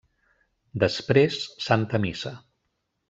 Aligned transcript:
Després, 0.83 1.37
Santa 1.69 2.01
Missa. 2.07 2.33